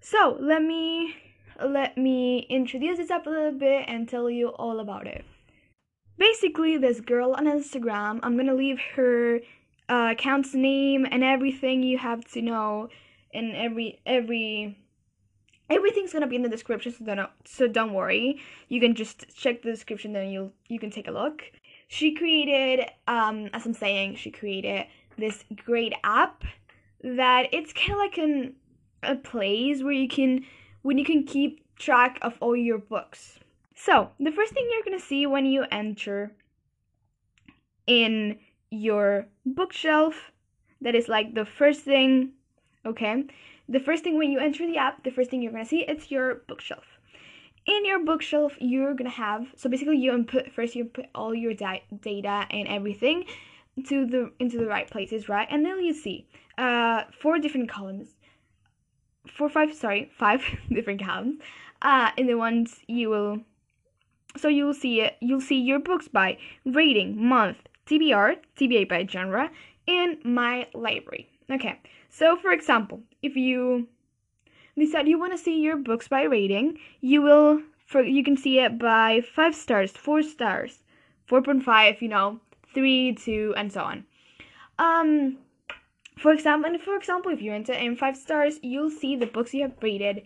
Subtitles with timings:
[0.00, 1.14] So let me
[1.62, 5.24] let me introduce this up a little bit and tell you all about it.
[6.16, 9.40] Basically, this girl on Instagram, I'm gonna leave her
[9.88, 12.88] uh, account's name and everything you have to know,
[13.34, 14.78] and every every
[15.68, 16.92] everything's gonna be in the description.
[16.92, 18.40] So don't so don't worry.
[18.68, 21.42] You can just check the description, then you'll you can take a look.
[21.88, 24.86] She created, um, as I'm saying, she created
[25.18, 26.44] this great app
[27.02, 28.54] that it's kind of like an
[29.02, 30.44] a place where you can
[30.82, 33.38] when you can keep track of all your books.
[33.74, 36.32] So, the first thing you're going to see when you enter
[37.86, 38.38] in
[38.70, 40.32] your bookshelf,
[40.80, 42.32] that is like the first thing,
[42.84, 43.24] okay?
[43.68, 45.84] The first thing when you enter the app, the first thing you're going to see,
[45.86, 46.84] it's your bookshelf.
[47.66, 51.34] In your bookshelf, you're going to have, so basically you input, first you put all
[51.34, 53.24] your di- data and everything
[53.86, 55.48] to the into the right places, right?
[55.50, 56.26] And then you see
[56.58, 58.14] uh, four different columns
[59.26, 61.40] four five sorry five different columns
[61.82, 63.40] uh in the ones you will
[64.36, 69.50] so you'll see it you'll see your books by rating month tbr tba by genre
[69.88, 71.28] and my library.
[71.50, 73.88] Okay so for example if you
[74.78, 78.60] decide you want to see your books by rating you will for you can see
[78.60, 80.78] it by five stars four stars
[81.28, 82.40] 4.5 you know
[82.74, 84.04] three two and so on.
[84.78, 85.38] Um
[86.20, 89.54] for example, and for example, if you enter in five stars, you'll see the books
[89.54, 90.22] you have rated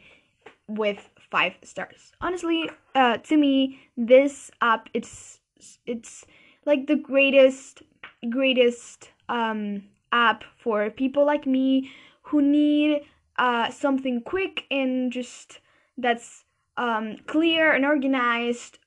[0.66, 2.12] with five stars.
[2.20, 5.40] Honestly, uh, to me, this app it's
[5.86, 6.26] it's
[6.66, 7.82] like the greatest
[8.30, 11.90] greatest um app for people like me
[12.22, 13.02] who need
[13.38, 15.60] uh something quick and just
[15.98, 16.44] that's
[16.76, 18.78] um clear and organized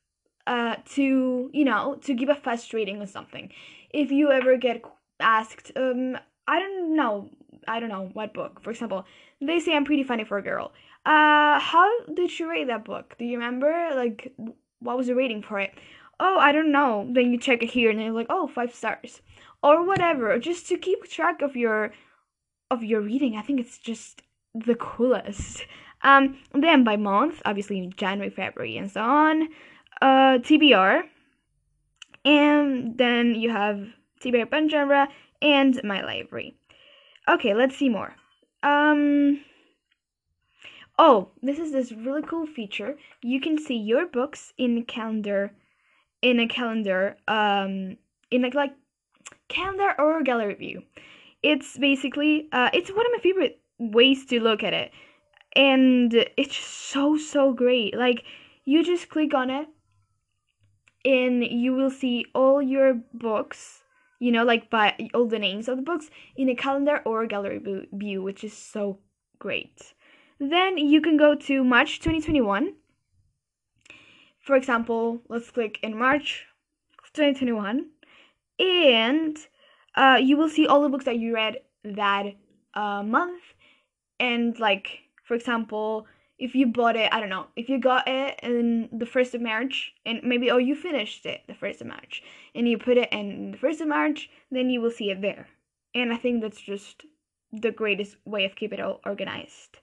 [0.45, 3.51] uh to you know to give a fast rating or something.
[3.89, 4.83] If you ever get
[5.19, 7.29] asked um I don't know.
[7.67, 8.61] I don't know what book.
[8.61, 9.05] For example,
[9.41, 10.71] they say I'm pretty funny for a girl.
[11.05, 13.15] Uh, how did you rate that book?
[13.17, 13.91] Do you remember?
[13.95, 14.33] Like,
[14.79, 15.73] what was the rating for it?
[16.19, 17.07] Oh, I don't know.
[17.11, 19.21] Then you check it here, and you're like, oh, five stars,
[19.61, 20.37] or whatever.
[20.39, 21.93] Just to keep track of your
[22.71, 23.35] of your reading.
[23.37, 24.21] I think it's just
[24.53, 25.65] the coolest.
[26.01, 29.49] Um, then by month, obviously January, February, and so on.
[30.01, 31.03] Uh, TBR,
[32.25, 33.87] and then you have
[34.21, 35.07] TBR genre
[35.41, 36.55] and my library.
[37.27, 38.15] Okay, let's see more.
[38.63, 39.41] Um
[40.99, 42.97] Oh, this is this really cool feature.
[43.21, 45.51] You can see your books in calendar
[46.21, 47.97] in a calendar um
[48.31, 48.73] in a like
[49.47, 50.83] calendar or gallery view.
[51.43, 54.91] It's basically uh it's one of my favorite ways to look at it.
[55.55, 57.95] And it's just so so great.
[57.95, 58.23] Like
[58.65, 59.67] you just click on it
[61.05, 63.83] and you will see all your books
[64.19, 67.27] you know, like by all the names of the books in a calendar or a
[67.27, 68.99] gallery view, which is so
[69.39, 69.93] great.
[70.39, 72.73] Then you can go to March 2021.
[74.39, 76.45] For example, let's click in March
[77.13, 77.87] 2021,
[78.59, 79.37] and
[79.95, 82.27] uh, you will see all the books that you read that
[82.73, 83.41] uh, month.
[84.19, 86.07] And, like, for example,
[86.39, 89.41] if you bought it, I don't know, if you got it in the first of
[89.41, 92.21] March, and maybe oh you finished it the first of March,
[92.53, 95.47] and you put it in the first of March, then you will see it there.
[95.95, 97.05] And I think that's just
[97.51, 99.77] the greatest way of keep it all organized.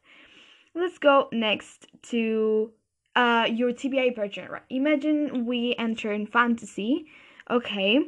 [0.74, 2.72] Let's go next to
[3.16, 4.62] uh, your TBR per genre.
[4.70, 7.06] Imagine we enter in fantasy.
[7.50, 8.00] Okay,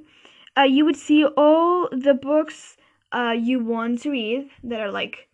[0.57, 2.77] uh, you would see all the books
[3.13, 5.26] uh, you want to read that are like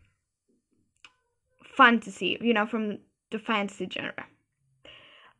[1.77, 2.99] fantasy, you know, from
[3.31, 4.27] the fantasy genre.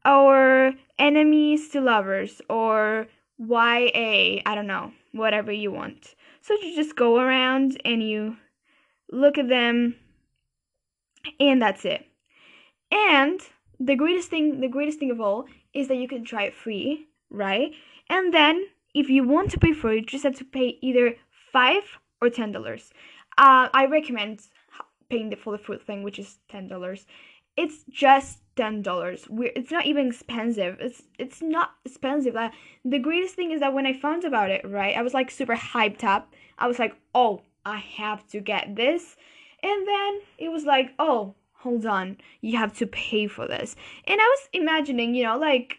[0.05, 3.07] Or enemies to lovers, or
[3.39, 6.15] YA, I don't know, whatever you want.
[6.41, 8.37] So you just go around and you
[9.11, 9.97] look at them,
[11.39, 12.05] and that's it.
[12.91, 13.41] And
[13.79, 17.07] the greatest thing, the greatest thing of all, is that you can try it free,
[17.31, 17.73] right?
[18.09, 21.15] And then if you want to pay for it, you just have to pay either
[21.53, 21.83] five
[22.21, 22.91] or ten dollars.
[23.39, 24.43] Uh, I recommend
[25.13, 27.07] paying the, for the full thing, which is ten dollars.
[27.57, 29.27] It's just ten dollars.
[29.31, 30.79] It's not even expensive.
[30.81, 32.35] It's it's not expensive.
[32.35, 32.51] Uh,
[32.85, 35.55] the greatest thing is that when I found about it, right, I was like super
[35.55, 36.33] hyped up.
[36.59, 39.17] I was like, oh, I have to get this,
[39.63, 43.77] and then it was like, oh, hold on, you have to pay for this.
[44.07, 45.77] And I was imagining, you know, like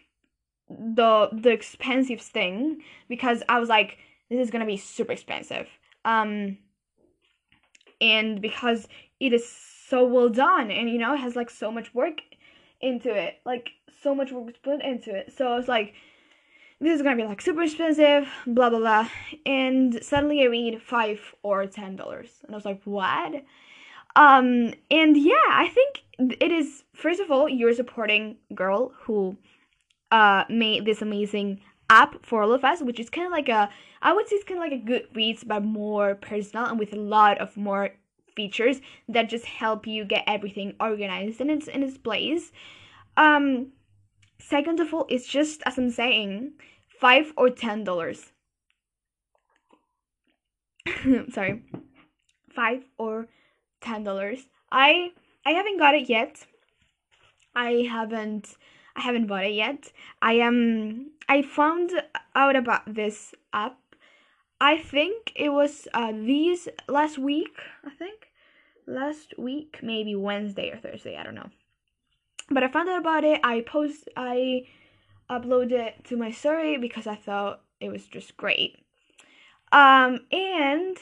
[0.68, 3.98] the the expensive thing because I was like,
[4.30, 5.66] this is gonna be super expensive.
[6.04, 6.58] Um,
[8.04, 8.86] and because
[9.18, 9.46] it is
[9.88, 12.20] so well done and you know it has like so much work
[12.80, 13.70] into it like
[14.02, 15.32] so much work was put into it.
[15.36, 15.94] So i was like
[16.80, 19.08] this is gonna be like super expensive blah blah blah
[19.46, 23.32] and suddenly i read five or ten dollars and i was like what?
[24.16, 24.48] Um
[24.90, 25.92] and yeah i think
[26.46, 29.36] it is first of all you're supporting girl who
[30.10, 31.60] uh made this amazing
[32.00, 33.68] app for all of us which is kind of like a
[34.02, 36.92] i would say it's kind of like a good goodreads but more personal and with
[36.92, 37.90] a lot of more
[38.36, 42.50] features that just help you get everything organized and its in its place
[43.16, 43.44] um
[44.40, 46.52] second of all it's just as i'm saying
[47.04, 48.32] five or ten dollars.
[51.32, 51.62] Sorry.
[52.54, 53.28] Five or
[53.80, 54.46] ten dollars.
[54.70, 55.10] I
[55.44, 56.46] i haven't got it yet.
[57.54, 58.56] I haven't
[58.96, 59.92] i haven't bought it yet.
[60.22, 61.92] I am i found
[62.34, 63.78] out about this app.
[64.60, 68.28] I think it was uh these last week i think.
[68.86, 71.50] Last week maybe wednesday or thursday i don't know.
[72.50, 73.40] But i found out about it.
[73.42, 74.66] I post i
[75.30, 78.78] uploaded it to my story because i thought it was just great.
[79.72, 80.96] Um and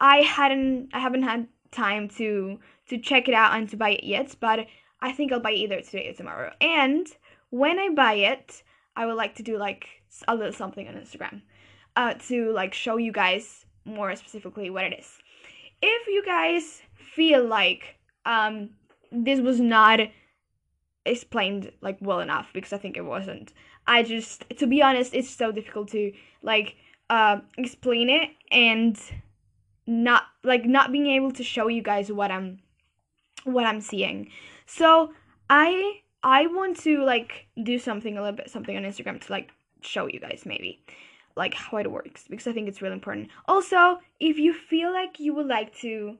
[0.00, 4.04] i hadn't i haven't had time to to check it out and to buy it
[4.04, 4.66] yet but
[5.04, 7.06] i think i'll buy either today or tomorrow and
[7.50, 8.62] when i buy it
[8.96, 9.86] i would like to do like
[10.28, 11.42] a little something on instagram
[11.96, 15.18] uh to like show you guys more specifically what it is
[15.82, 16.82] if you guys
[17.14, 17.96] feel like
[18.26, 18.70] um
[19.12, 20.00] this was not
[21.06, 23.52] explained like well enough because I think it wasn't.
[23.86, 26.12] I just to be honest, it's so difficult to
[26.42, 26.76] like
[27.10, 28.98] uh, explain it and
[29.86, 32.60] not like not being able to show you guys what I'm
[33.44, 34.30] what I'm seeing.
[34.66, 35.12] So
[35.50, 39.50] I I want to like do something a little bit something on Instagram to like
[39.82, 40.84] show you guys maybe
[41.36, 43.28] like how it works because I think it's really important.
[43.46, 46.16] Also, if you feel like you would like to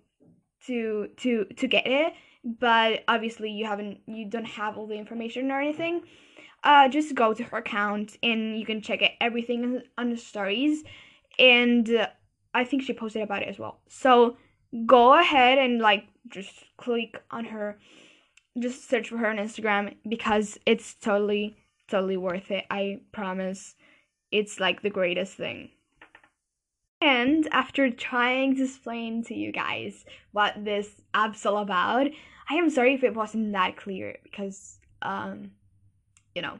[0.66, 2.12] to to to get it,
[2.44, 6.02] but obviously you haven't you don't have all the information or anything,
[6.62, 10.84] uh just go to her account and you can check it everything on the stories
[11.38, 12.08] and uh,
[12.52, 13.80] I think she posted about it as well.
[13.88, 14.36] So
[14.86, 17.78] go ahead and like just click on her
[18.58, 21.56] just search for her on Instagram because it's totally
[21.88, 22.64] totally worth it.
[22.70, 23.74] I promise.
[24.30, 25.70] It's like the greatest thing.
[27.00, 32.06] And after trying to explain to you guys what this app's all about,
[32.48, 35.50] I am sorry if it wasn't that clear because, um,
[36.34, 36.58] you know,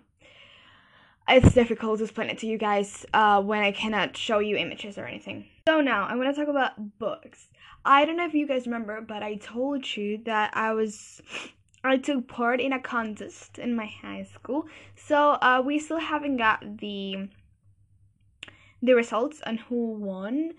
[1.29, 4.99] it's difficult to explain it to you guys uh, when I cannot show you images
[4.99, 5.47] or anything.
[5.67, 7.49] So now I'm gonna talk about books.
[7.85, 11.23] I don't know if you guys remember, but I told you that I was
[11.85, 14.67] I took part in a contest in my high school.
[14.97, 17.29] So uh, we still haven't got the
[18.83, 20.53] the results on who won.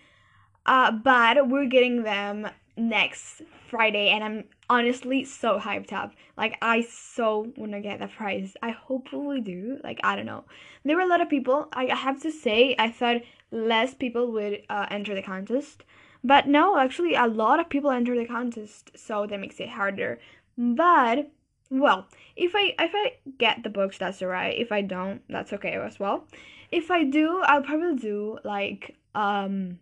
[0.66, 6.14] Uh, but we're getting them next Friday, and I'm honestly so hyped up.
[6.36, 8.58] Like, I so wanna get the prize.
[8.62, 9.78] I hopefully do.
[9.84, 10.46] Like, I don't know.
[10.84, 11.70] There were a lot of people.
[11.74, 15.84] I have to say, I thought less people would uh, enter the contest.
[16.24, 20.20] But no, actually, a lot of people enter the contest, so that makes it harder.
[20.58, 21.32] But
[21.70, 24.58] well, if I if I get the books, that's alright.
[24.58, 26.28] If I don't, that's okay as well
[26.72, 29.80] if I do, I'll probably do like um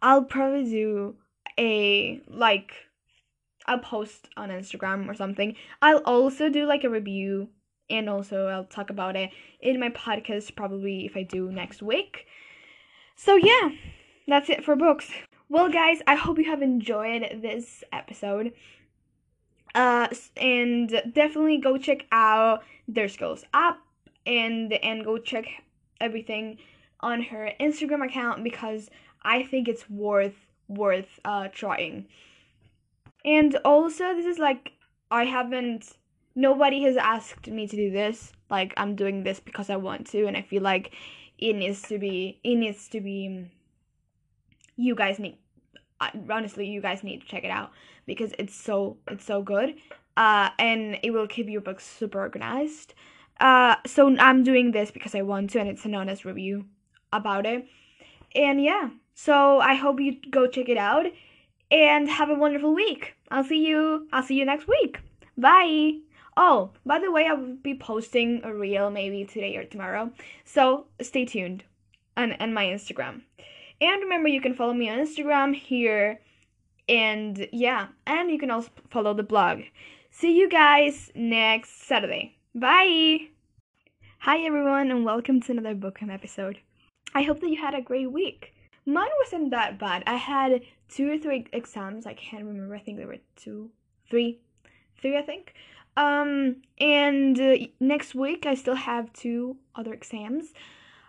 [0.00, 1.16] I'll probably do
[1.58, 2.72] a like
[3.68, 5.54] a post on Instagram or something.
[5.80, 7.48] I'll also do like a review
[7.90, 9.30] and also I'll talk about it
[9.60, 12.26] in my podcast probably if I do next week.
[13.14, 13.68] So yeah,
[14.26, 15.10] that's it for books.
[15.48, 18.52] Well guys, I hope you have enjoyed this episode.
[19.74, 23.78] Uh and definitely go check out their skills app
[24.26, 25.46] and and go check
[26.00, 26.58] everything
[27.00, 28.90] on her Instagram account because
[29.22, 30.34] I think it's worth
[30.68, 32.06] worth uh trying.
[33.24, 34.72] And also this is like
[35.10, 35.96] I haven't
[36.34, 38.32] nobody has asked me to do this.
[38.50, 40.94] Like I'm doing this because I want to and I feel like
[41.38, 43.50] it needs to be it needs to be
[44.76, 45.38] you guys need
[46.30, 47.70] honestly you guys need to check it out
[48.06, 49.74] because it's so it's so good
[50.16, 52.94] uh and it will keep your books super organized
[53.42, 56.66] uh, so I'm doing this because I want to, and it's an honest review
[57.12, 57.66] about it.
[58.36, 61.06] And yeah, so I hope you go check it out
[61.70, 63.14] and have a wonderful week.
[63.32, 64.06] I'll see you.
[64.12, 65.00] I'll see you next week.
[65.36, 65.98] Bye.
[66.36, 70.12] Oh, by the way, I will be posting a reel maybe today or tomorrow.
[70.44, 71.64] So stay tuned
[72.16, 73.22] on, on my Instagram.
[73.82, 76.20] And remember, you can follow me on Instagram here.
[76.88, 79.62] And yeah, and you can also follow the blog.
[80.12, 82.36] See you guys next Saturday.
[82.54, 83.30] Bye!
[84.20, 86.60] Hi everyone and welcome to another Bookcam episode.
[87.12, 88.54] I hope that you had a great week.
[88.86, 90.04] Mine wasn't that bad.
[90.06, 92.06] I had two or three exams.
[92.06, 92.76] I can't remember.
[92.76, 93.68] I think there were two,
[94.08, 94.38] three,
[95.00, 95.18] three.
[95.18, 95.54] I think.
[95.96, 100.54] Um, and uh, next week I still have two other exams,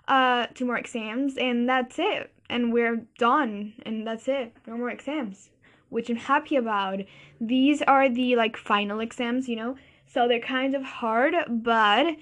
[0.08, 2.33] uh, two more exams, and that's it.
[2.50, 3.74] And we're done.
[3.86, 4.54] And that's it.
[4.68, 5.50] No more exams.
[5.94, 7.02] which I'm happy about.
[7.40, 12.16] These are the like final exams, you know, so they're kind of hard, but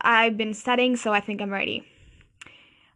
[0.00, 1.84] I've been studying, so I think I'm ready.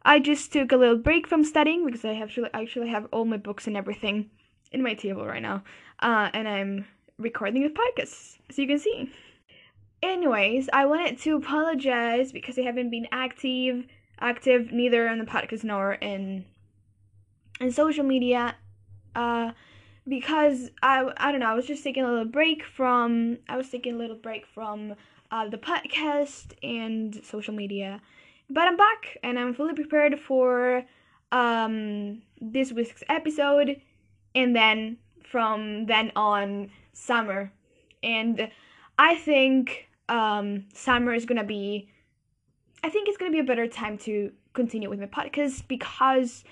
[0.04, 3.24] I just took a little break from studying because I have actually actually have all
[3.24, 4.30] my books and everything
[4.70, 5.64] in my table right now,
[6.00, 6.86] uh, and I'm
[7.18, 9.10] recording the podcast, so you can see.
[10.02, 13.86] Anyways, I wanted to apologize because I haven't been active
[14.20, 16.44] active neither in the podcast nor in
[17.60, 18.54] in social media
[19.14, 19.52] uh
[20.08, 23.68] because I I don't know, I was just taking a little break from I was
[23.68, 24.94] taking a little break from
[25.30, 28.00] uh, the podcast and social media.
[28.48, 30.84] But I'm back and I'm fully prepared for
[31.32, 33.80] um this week's episode
[34.34, 37.52] and then from then on summer.
[38.02, 38.48] And
[38.98, 41.88] I think um summer is to be
[42.82, 46.44] I think it's to be a better time to continue with my podcast because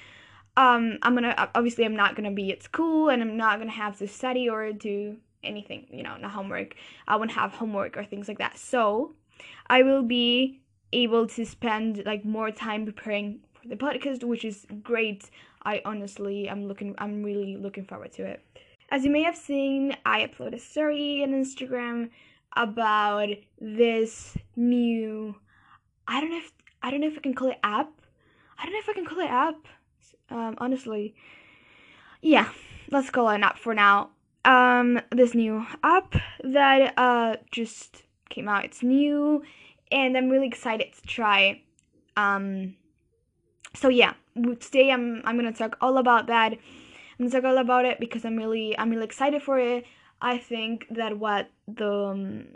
[0.57, 3.99] um, I'm gonna obviously I'm not gonna be at school and I'm not gonna have
[3.99, 6.75] to study or do anything, you know, no homework.
[7.07, 8.59] I won't have homework or things like that.
[8.59, 9.15] So
[9.67, 10.61] I will be
[10.93, 15.31] able to spend like more time preparing for the podcast, which is great.
[15.65, 18.45] I honestly I'm looking I'm really looking forward to it.
[18.91, 22.11] As you may have seen, I uploaded a story on Instagram
[22.57, 23.29] about
[23.61, 25.35] this new
[26.07, 27.91] I don't know if I don't know if I can call it app.
[28.59, 29.67] I don't know if I can call it app
[30.31, 31.15] um, honestly,
[32.23, 32.49] yeah,
[32.91, 34.11] let's call it an app for now.
[34.45, 38.65] Um, this new app that uh just came out.
[38.65, 39.43] It's new,
[39.91, 41.63] and I'm really excited to try.
[42.17, 42.77] Um,
[43.75, 44.15] so yeah,
[44.61, 46.53] today I'm I'm gonna talk all about that.
[46.53, 49.85] I'm gonna talk all about it because I'm really I'm really excited for it.
[50.21, 52.47] I think that what the um,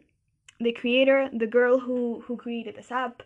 [0.61, 3.23] the creator, the girl who who created this app,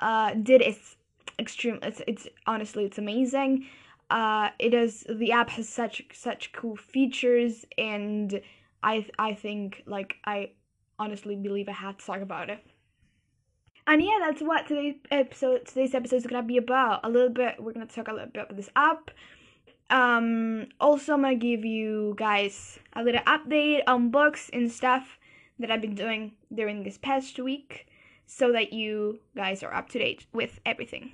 [0.00, 0.96] uh, did its
[1.38, 1.78] extreme.
[1.82, 3.66] It's it's honestly it's amazing
[4.10, 8.40] uh, it is the app has such such cool features and
[8.82, 10.50] I I think like I
[10.98, 12.60] honestly believe I had to talk about it.
[13.88, 17.00] And yeah, that's what today's episode today's episode is gonna be about.
[17.04, 19.10] A little bit we're gonna talk a little bit about this app.
[19.90, 25.18] Um also I'm gonna give you guys a little update on books and stuff
[25.58, 27.86] that I've been doing during this past week
[28.26, 31.12] so that you guys are up to date with everything.